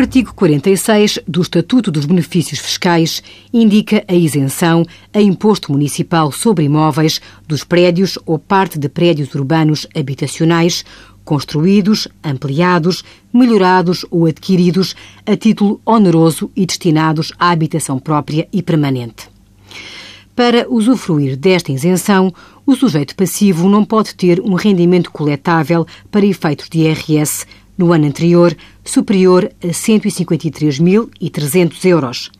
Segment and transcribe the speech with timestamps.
[0.00, 3.22] artigo 46 do Estatuto dos Benefícios Fiscais
[3.52, 9.86] indica a isenção a imposto municipal sobre imóveis dos prédios ou parte de prédios urbanos
[9.94, 10.86] habitacionais
[11.22, 19.28] construídos, ampliados, melhorados ou adquiridos a título oneroso e destinados à habitação própria e permanente.
[20.34, 22.32] Para usufruir desta isenção,
[22.64, 27.44] o sujeito passivo não pode ter um rendimento coletável para efeitos de IRS
[27.80, 32.30] no ano anterior superior a 153.300 euros,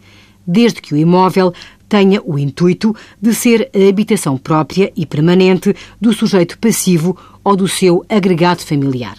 [0.47, 1.55] desde que o imóvel
[1.89, 7.66] tenha o intuito de ser a habitação própria e permanente do sujeito passivo ou do
[7.66, 9.16] seu agregado familiar.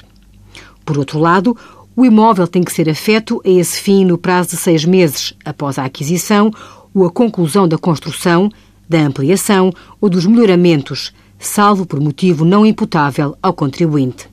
[0.85, 1.57] Por outro lado,
[1.95, 5.80] o imóvel tem que ser afeto a esse fim no prazo de seis meses após
[5.80, 6.52] a aquisição
[6.94, 8.47] ou a conclusão da construção,
[8.88, 14.30] da ampliação ou dos melhoramentos, salvo por motivo não imputável ao contribuinte.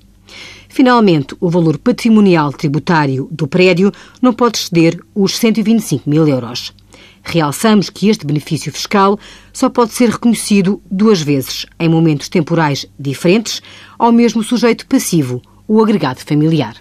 [0.79, 3.91] Finalmente, o valor patrimonial tributário do prédio
[4.23, 6.73] não pode exceder os 125 mil euros.
[7.21, 9.19] Realçamos que este benefício fiscal
[9.53, 13.61] só pode ser reconhecido duas vezes, em momentos temporais diferentes,
[13.99, 16.77] ao mesmo sujeito passivo, o agregado familiar.